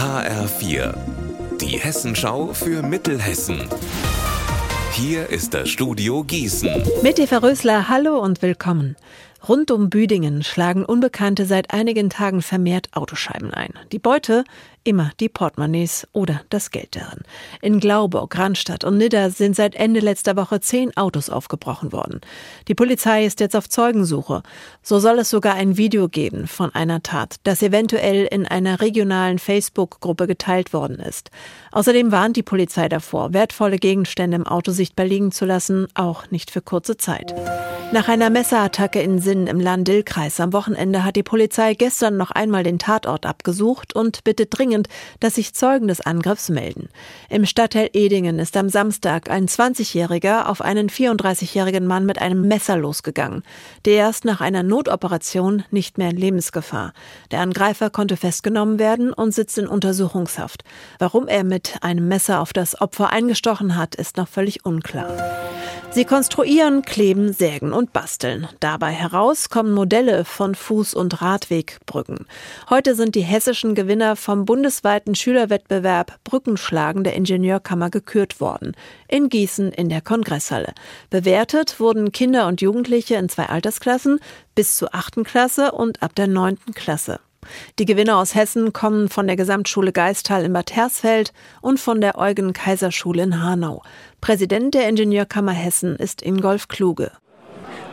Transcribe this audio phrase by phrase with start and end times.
[0.00, 0.94] HR4,
[1.60, 3.68] die Hessenschau für Mittelhessen.
[4.92, 6.70] Hier ist das Studio Gießen.
[7.02, 8.96] Mit Eva Rösler, hallo und willkommen.
[9.48, 13.72] Rund um Büdingen schlagen Unbekannte seit einigen Tagen vermehrt Autoscheiben ein.
[13.90, 14.44] Die Beute
[14.84, 17.20] immer die Portemonnaies oder das Geld darin.
[17.62, 22.20] In Glauburg, Randstadt und Nidda sind seit Ende letzter Woche zehn Autos aufgebrochen worden.
[22.68, 24.42] Die Polizei ist jetzt auf Zeugensuche.
[24.82, 29.38] So soll es sogar ein Video geben von einer Tat, das eventuell in einer regionalen
[29.38, 31.30] Facebook-Gruppe geteilt worden ist.
[31.72, 36.50] Außerdem warnt die Polizei davor, wertvolle Gegenstände im Auto sichtbar liegen zu lassen, auch nicht
[36.50, 37.34] für kurze Zeit.
[37.92, 42.62] Nach einer Messerattacke in Sinn im Lahn-Dill-Kreis am Wochenende hat die Polizei gestern noch einmal
[42.62, 46.88] den Tatort abgesucht und bittet dringend, dass sich Zeugen des Angriffs melden.
[47.30, 52.76] Im Stadtteil Edingen ist am Samstag ein 20-Jähriger auf einen 34-jährigen Mann mit einem Messer
[52.76, 53.42] losgegangen.
[53.84, 56.92] Der ist nach einer Notoperation nicht mehr in Lebensgefahr.
[57.32, 60.62] Der Angreifer konnte festgenommen werden und sitzt in Untersuchungshaft.
[61.00, 65.08] Warum er mit einem Messer auf das Opfer eingestochen hat, ist noch völlig unklar.
[65.92, 68.48] Sie konstruieren, kleben, sägen und basteln.
[68.60, 72.26] Dabei heraus kommen Modelle von Fuß- und Radwegbrücken.
[72.70, 78.76] Heute sind die hessischen Gewinner vom bundesweiten Schülerwettbewerb Brückenschlagen der Ingenieurkammer gekürt worden.
[79.08, 80.74] In Gießen in der Kongresshalle.
[81.10, 84.20] Bewertet wurden Kinder und Jugendliche in zwei Altersklassen
[84.54, 87.18] bis zur achten Klasse und ab der neunten Klasse.
[87.78, 92.18] Die Gewinner aus Hessen kommen von der Gesamtschule Geistal in Bad Hersfeld und von der
[92.18, 93.82] Eugen-Kaiser-Schule in Hanau.
[94.20, 97.12] Präsident der Ingenieurkammer Hessen ist Ingolf Kluge.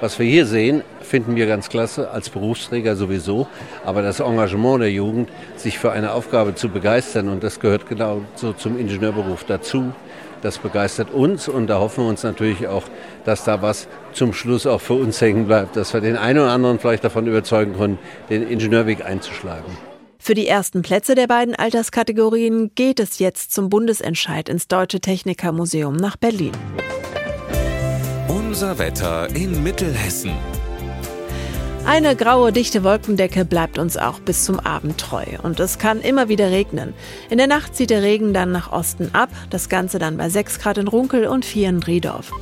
[0.00, 3.46] Was wir hier sehen, finden wir ganz klasse, als Berufsträger sowieso.
[3.84, 8.20] Aber das Engagement der Jugend, sich für eine Aufgabe zu begeistern, und das gehört genau
[8.34, 9.92] so zum Ingenieurberuf dazu,
[10.42, 12.84] das begeistert uns und da hoffen wir uns natürlich auch,
[13.24, 16.50] dass da was zum Schluss auch für uns hängen bleibt, dass wir den einen oder
[16.50, 19.76] anderen vielleicht davon überzeugen können, den Ingenieurweg einzuschlagen.
[20.18, 25.96] Für die ersten Plätze der beiden Alterskategorien geht es jetzt zum Bundesentscheid ins Deutsche Technikermuseum
[25.96, 26.52] nach Berlin.
[28.56, 30.30] Unser Wetter in Mittelhessen.
[31.84, 35.26] Eine graue, dichte Wolkendecke bleibt uns auch bis zum Abend treu.
[35.42, 36.94] Und es kann immer wieder regnen.
[37.28, 39.28] In der Nacht zieht der Regen dann nach Osten ab.
[39.50, 42.32] Das Ganze dann bei 6 Grad in Runkel und 4 in Driedorf.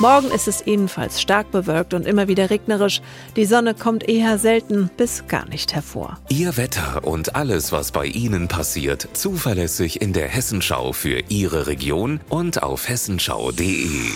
[0.00, 3.00] Morgen ist es ebenfalls stark bewölkt und immer wieder regnerisch.
[3.36, 6.18] Die Sonne kommt eher selten bis gar nicht hervor.
[6.28, 12.18] Ihr Wetter und alles, was bei Ihnen passiert, zuverlässig in der Hessenschau für Ihre Region
[12.30, 14.10] und auf hessenschau.de.